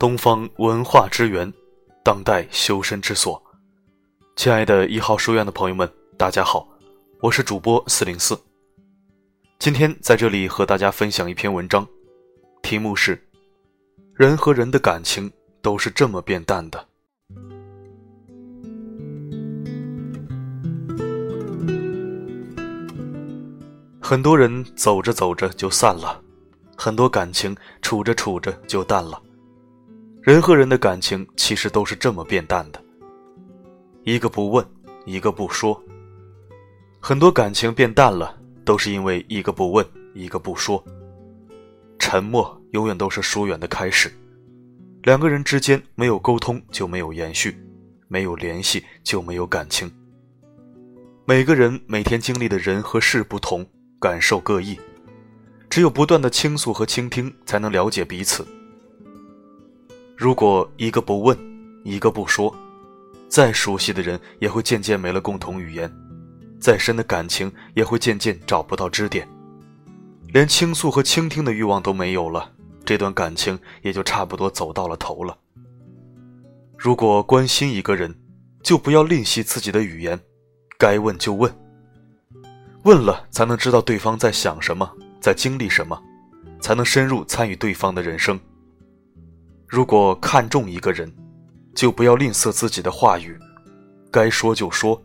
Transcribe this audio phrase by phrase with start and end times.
[0.00, 1.52] 东方文化之源，
[2.02, 3.38] 当代修身之所。
[4.34, 6.66] 亲爱的一号书院的朋友们，大家好，
[7.20, 8.34] 我是主播四零四。
[9.58, 11.86] 今天在这里和大家分享一篇文章，
[12.62, 13.14] 题目是
[14.14, 15.30] 《人和人的感情
[15.60, 16.78] 都是这么变淡的》。
[24.00, 26.18] 很多人走着走着就散了，
[26.74, 29.22] 很多感情处着处着就淡了。
[30.22, 32.82] 人和人的感情其实都是这么变淡的，
[34.04, 34.64] 一个不问，
[35.06, 35.82] 一个不说。
[37.00, 40.84] 很多感情变淡了，都是因为一个不问，一个不说。
[41.98, 44.12] 沉默永远都是疏远的开始。
[45.04, 47.50] 两个人之间没有沟通，就没有延续；
[48.06, 49.90] 没有联系，就没有感情。
[51.24, 53.66] 每个人每天经历的人和事不同。
[53.98, 54.80] 感受各异，
[55.68, 58.46] 只有不断的倾诉和倾听，才能了解彼此。
[60.20, 61.34] 如果一个不问，
[61.82, 62.54] 一个不说，
[63.26, 65.90] 再熟悉的人也会渐渐没了共同语言，
[66.60, 69.26] 再深的感情也会渐渐找不到支点，
[70.28, 72.52] 连倾诉和倾听的欲望都没有了，
[72.84, 75.34] 这段感情也就差不多走到了头了。
[76.76, 78.14] 如果关心一个人，
[78.62, 80.20] 就不要吝惜自己的语言，
[80.76, 81.50] 该问就问。
[82.82, 84.86] 问了，才能知道对方在想什么，
[85.18, 85.98] 在经历什么，
[86.60, 88.38] 才能深入参与对方的人生。
[89.70, 91.08] 如果看中一个人，
[91.76, 93.38] 就不要吝啬自己的话语，
[94.10, 95.00] 该说就说，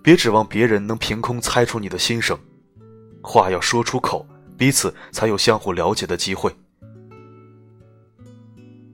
[0.00, 2.38] 别指望别人能凭空猜出你的心声。
[3.20, 4.24] 话要说出口，
[4.56, 6.54] 彼此才有相互了解的机会。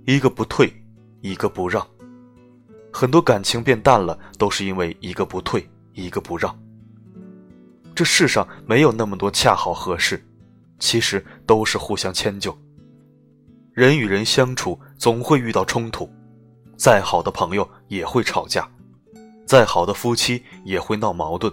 [0.06, 0.72] 一个不退，
[1.20, 1.86] 一个不让，
[2.90, 6.58] 很多感情变淡了，都是因为一个不退，一个不让。
[7.94, 10.26] 这世上没有那么多恰好合适，
[10.78, 12.56] 其实都是互相迁就。
[13.72, 16.10] 人与人相处总会遇到冲突，
[16.76, 18.68] 再好的朋友也会吵架，
[19.46, 21.52] 再好的夫妻也会闹矛盾。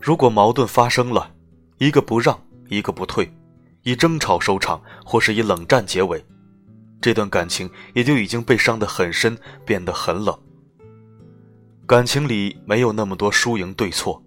[0.00, 1.32] 如果矛盾发生了，
[1.78, 3.32] 一个不让，一个不退，
[3.82, 6.24] 以争吵收场，或是以冷战结尾，
[7.00, 10.36] 这段感情也就已经被伤得很深，变得很冷。
[11.86, 14.22] 感情里没有那么多输赢对错。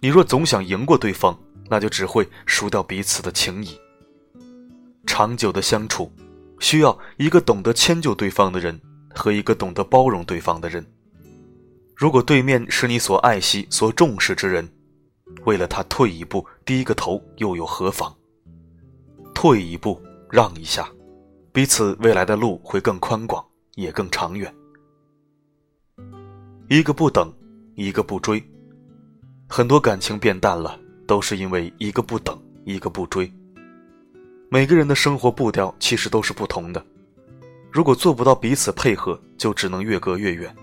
[0.00, 3.78] 你若总想赢过对方，那就只会输掉彼此的情谊。
[5.06, 6.10] 长久的相处，
[6.60, 8.80] 需要一个懂得迁就对方的人
[9.14, 10.84] 和一个懂得包容对方的人。
[11.94, 14.68] 如果对面是你所爱惜、所重视之人，
[15.44, 18.14] 为了他退一步、低一个头，又有何妨？
[19.34, 20.00] 退一步，
[20.30, 20.88] 让一下，
[21.52, 23.44] 彼此未来的路会更宽广，
[23.74, 24.52] 也更长远。
[26.68, 27.32] 一个不等，
[27.74, 28.42] 一个不追。
[29.48, 33.30] 很多感情变淡了，都是因为一个不等，一个不追。
[34.48, 36.84] 每个人的生活步调其实都是不同的，
[37.70, 40.54] 如果做不到彼此配合，就只能越隔越远。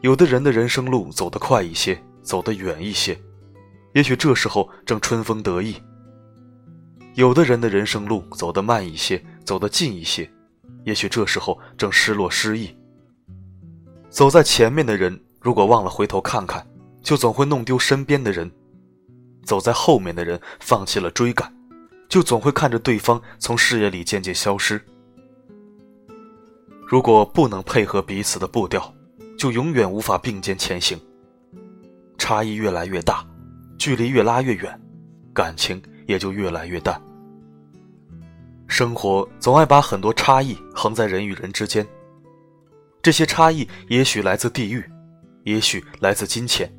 [0.00, 3.18] 有的人的人生路走得快一些，走得远一些，
[3.94, 5.74] 也许这时候正春风得意；
[7.14, 10.30] 有的人的人生路走得慢一些，走得近一些，
[10.84, 12.76] 也许这时候正失落失意。
[14.10, 16.66] 走在前面的人，如果忘了回头看看。
[17.00, 18.50] 就总会弄丢身边的人，
[19.44, 21.50] 走在后面的人放弃了追赶，
[22.08, 24.80] 就总会看着对方从视野里渐渐消失。
[26.86, 28.92] 如果不能配合彼此的步调，
[29.38, 30.98] 就永远无法并肩前行。
[32.16, 33.26] 差异越来越大，
[33.78, 34.80] 距离越拉越远，
[35.32, 37.00] 感情也就越来越淡。
[38.66, 41.86] 生活总爱把很多差异横在人与人之间，
[43.02, 44.84] 这些差异也许来自地域，
[45.44, 46.72] 也许来自金钱。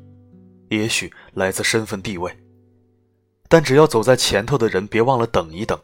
[0.68, 2.32] 也许来自身份地位，
[3.50, 5.76] 但只要走在前头的人别忘了等一等，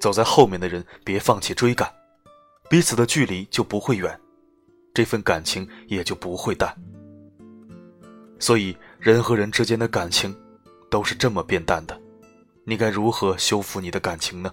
[0.00, 1.90] 走在后面的人别放弃追赶，
[2.68, 4.20] 彼此的距离就不会远，
[4.92, 6.76] 这份感情也就不会淡。
[8.38, 10.36] 所以，人和人之间的感情
[10.90, 11.98] 都是这么变淡的，
[12.64, 14.52] 你该如何修复你的感情呢？